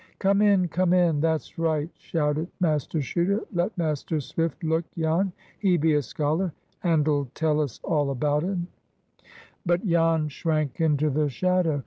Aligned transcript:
"Come 0.17 0.41
in, 0.41 0.67
come 0.67 0.93
in! 0.93 1.19
That's 1.19 1.59
right!" 1.59 1.87
shouted 1.99 2.47
Master 2.59 3.01
Chuter. 3.01 3.41
"Let 3.53 3.77
Master 3.77 4.19
Swift 4.19 4.63
look, 4.63 4.83
Jan. 4.97 5.31
He 5.59 5.77
be 5.77 5.93
a 5.93 6.01
scholar, 6.01 6.53
and'll 6.83 7.25
tell 7.35 7.61
us 7.61 7.79
all 7.83 8.09
about 8.09 8.43
un." 8.43 8.65
But 9.63 9.85
Jan 9.85 10.27
shrank 10.29 10.81
into 10.81 11.11
the 11.11 11.29
shadow. 11.29 11.79